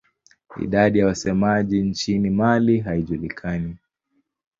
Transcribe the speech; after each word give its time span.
Idadi 0.61 0.99
ya 0.99 1.05
wasemaji 1.05 1.81
nchini 1.83 2.29
Mali 2.29 2.79
haijulikani. 2.79 3.77